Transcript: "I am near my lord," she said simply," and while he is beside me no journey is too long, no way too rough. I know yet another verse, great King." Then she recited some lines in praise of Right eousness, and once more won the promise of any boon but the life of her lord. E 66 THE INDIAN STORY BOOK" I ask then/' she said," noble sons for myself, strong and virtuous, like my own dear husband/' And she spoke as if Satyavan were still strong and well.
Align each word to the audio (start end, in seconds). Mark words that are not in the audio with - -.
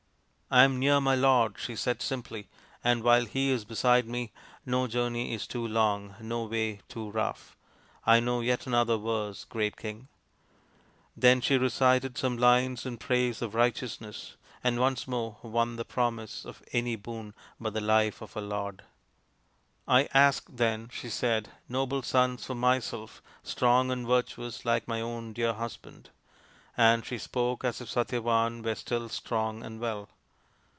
"I 0.51 0.63
am 0.65 0.79
near 0.79 0.99
my 0.99 1.15
lord," 1.15 1.55
she 1.57 1.77
said 1.77 2.01
simply," 2.01 2.49
and 2.83 3.03
while 3.03 3.23
he 3.23 3.51
is 3.51 3.63
beside 3.63 4.05
me 4.05 4.33
no 4.65 4.85
journey 4.85 5.33
is 5.33 5.47
too 5.47 5.65
long, 5.65 6.15
no 6.19 6.43
way 6.43 6.81
too 6.89 7.09
rough. 7.09 7.55
I 8.05 8.19
know 8.19 8.41
yet 8.41 8.67
another 8.67 8.97
verse, 8.97 9.45
great 9.45 9.77
King." 9.77 10.09
Then 11.15 11.39
she 11.39 11.57
recited 11.57 12.17
some 12.17 12.35
lines 12.37 12.85
in 12.85 12.97
praise 12.97 13.41
of 13.41 13.55
Right 13.55 13.73
eousness, 13.73 14.33
and 14.61 14.77
once 14.77 15.07
more 15.07 15.37
won 15.41 15.77
the 15.77 15.85
promise 15.85 16.43
of 16.43 16.61
any 16.73 16.97
boon 16.97 17.33
but 17.57 17.73
the 17.73 17.79
life 17.79 18.21
of 18.21 18.33
her 18.33 18.41
lord. 18.41 18.81
E 18.83 18.83
66 19.87 19.87
THE 19.87 19.93
INDIAN 19.93 20.03
STORY 20.03 20.03
BOOK" 20.03 20.15
I 20.17 20.19
ask 20.19 20.49
then/' 20.49 20.91
she 20.91 21.09
said," 21.09 21.49
noble 21.69 22.01
sons 22.01 22.45
for 22.45 22.55
myself, 22.55 23.21
strong 23.41 23.89
and 23.89 24.05
virtuous, 24.05 24.65
like 24.65 24.85
my 24.85 24.99
own 24.99 25.31
dear 25.31 25.53
husband/' 25.53 26.09
And 26.75 27.05
she 27.05 27.17
spoke 27.17 27.63
as 27.63 27.79
if 27.79 27.87
Satyavan 27.89 28.61
were 28.63 28.75
still 28.75 29.07
strong 29.07 29.63
and 29.63 29.79
well. 29.79 30.09